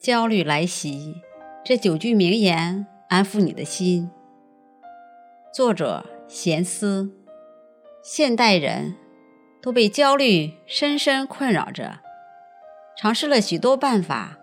[0.00, 1.20] 焦虑来袭，
[1.62, 4.10] 这九句名言安抚你的心。
[5.52, 7.10] 作者闲思。
[8.02, 8.94] 现代人
[9.60, 11.98] 都被焦虑深深困扰着，
[12.96, 14.38] 尝试了许多办法，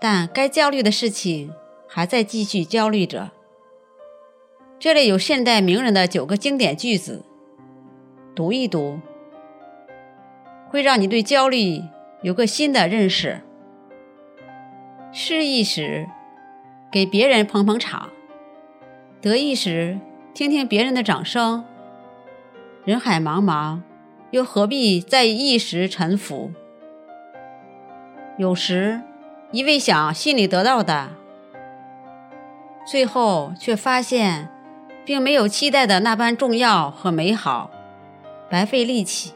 [0.00, 1.54] 但该焦虑的事情
[1.86, 3.30] 还在继续焦虑着。
[4.80, 7.22] 这里有现代名人的九个经典句子，
[8.34, 8.98] 读一读，
[10.68, 11.80] 会让你对焦虑
[12.22, 13.42] 有个新的认识。
[15.18, 16.10] 失意时，
[16.92, 18.10] 给别人捧捧场；
[19.22, 19.98] 得意时，
[20.34, 21.64] 听听别人的掌声。
[22.84, 23.80] 人海茫茫，
[24.30, 26.52] 又何必在意一时沉浮？
[28.36, 29.00] 有时，
[29.52, 31.12] 一味想心里得到的，
[32.86, 34.50] 最后却发现，
[35.06, 37.70] 并没有期待的那般重要和美好，
[38.50, 39.32] 白费力气。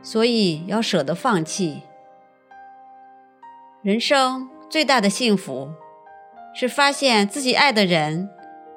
[0.00, 1.82] 所以要舍得放弃。
[3.82, 4.48] 人生。
[4.68, 5.70] 最大的幸福，
[6.52, 8.28] 是发现自己爱的人，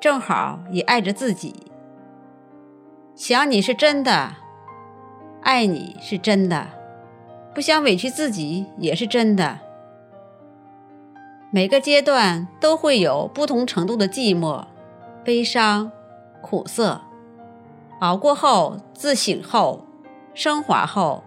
[0.00, 1.54] 正好也爱着自己。
[3.14, 4.34] 想你是真的，
[5.42, 6.68] 爱你是真的，
[7.54, 9.60] 不想委屈自己也是真的。
[11.50, 14.64] 每个阶段都会有不同程度的寂寞、
[15.24, 15.90] 悲伤、
[16.42, 17.00] 苦涩，
[18.00, 19.86] 熬过后，自省后，
[20.34, 21.22] 升华后，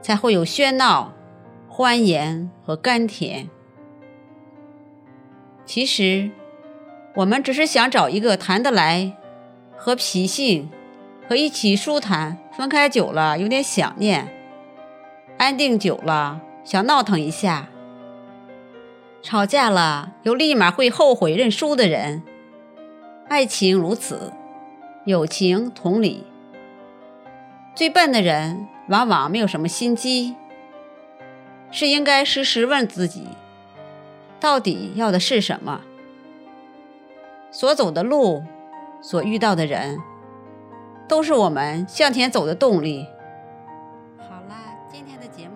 [0.00, 1.12] 才会有喧闹、
[1.68, 3.50] 欢颜和甘甜。
[5.68, 6.30] 其实，
[7.14, 9.12] 我们只是想找一个谈得来、
[9.76, 10.70] 和脾性、
[11.28, 12.38] 和一起舒坦。
[12.56, 14.26] 分开久了有点想念，
[15.36, 17.68] 安定久了想闹腾一下。
[19.22, 22.22] 吵架了又立马会后悔认输的人。
[23.28, 24.32] 爱情如此，
[25.04, 26.24] 友情同理。
[27.76, 30.34] 最笨的人往往没有什么心机，
[31.70, 33.26] 是应该时时问自己。
[34.40, 35.80] 到底要的是什么？
[37.50, 38.44] 所走的路，
[39.00, 39.98] 所遇到的人，
[41.08, 43.06] 都是我们向前走的动力。
[44.18, 44.54] 好了，
[44.86, 45.54] 今天的节目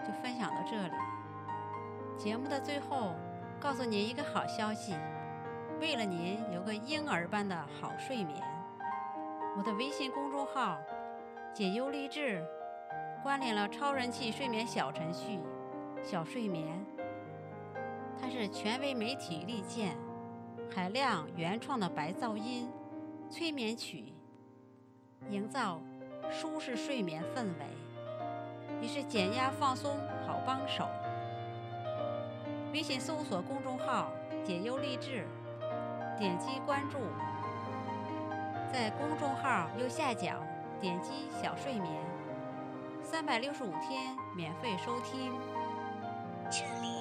[0.00, 0.94] 就分享到这里。
[2.16, 3.14] 节目的最后，
[3.58, 4.94] 告诉您一个好消息：
[5.80, 8.40] 为了您有个婴儿般的好睡眠，
[9.56, 10.78] 我的微信公众号
[11.52, 12.40] “解忧励志”
[13.24, 15.40] 关联了超人气睡眠小程序
[16.04, 16.64] “小睡眠”。
[18.22, 19.96] 它是权威媒体力荐，
[20.72, 22.70] 海量原创的白噪音
[23.28, 24.12] 催眠曲，
[25.28, 25.82] 营造
[26.30, 27.66] 舒适睡眠氛围，
[28.80, 30.86] 也是减压放松好帮手。
[32.72, 34.12] 微信搜索公众号
[34.46, 35.26] “解忧励志”，
[36.16, 36.98] 点击关注，
[38.72, 40.40] 在公众号右下角
[40.80, 41.10] 点击
[41.42, 41.92] “小睡眠”，
[43.02, 45.32] 三百六十五天免费收听。
[46.48, 46.91] 这里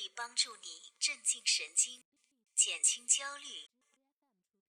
[0.00, 2.04] 以帮助你镇静神经，
[2.54, 3.70] 减轻焦虑。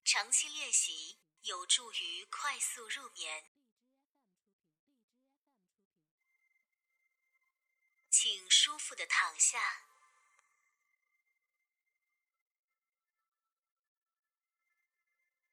[0.03, 3.45] 长期练习有助于快速入眠。
[8.09, 9.87] 请舒服的躺下。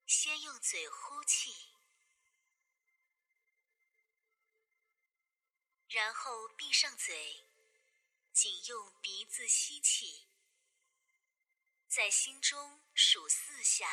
[0.06, 1.54] 先用嘴呼气，
[5.88, 7.44] 然后闭上嘴，
[8.40, 10.28] 仅用鼻子吸气，
[11.88, 13.84] 在心中数四下：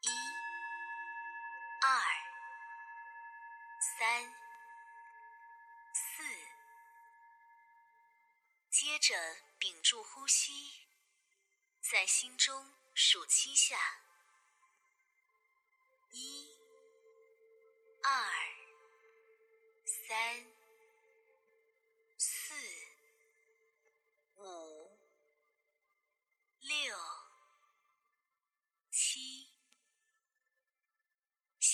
[0.00, 0.08] 一、
[1.80, 2.02] 二、
[3.78, 4.34] 三、
[5.94, 6.24] 四。
[8.68, 9.14] 接着
[9.60, 10.88] 屏住呼吸，
[11.80, 13.78] 在心中数七下。
[16.10, 16.58] 一、
[18.02, 18.10] 二、
[20.08, 20.55] 三、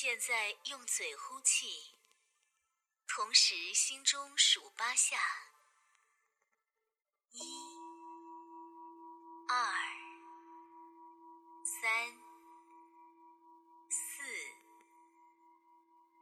[0.03, 1.95] 现在用嘴呼气，
[3.07, 5.17] 同时心中数八下：
[7.31, 7.41] 一、
[9.47, 9.55] 二、
[11.65, 12.19] 三。
[13.89, 14.25] 四、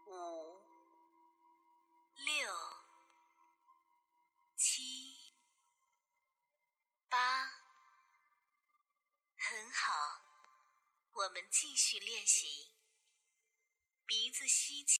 [0.08, 0.60] 五、
[2.16, 2.52] 六、
[4.56, 5.32] 七、
[7.08, 7.16] 八。
[9.38, 10.20] 很好
[11.12, 12.74] 我们继续练习，
[14.10, 14.98] 鼻子吸气。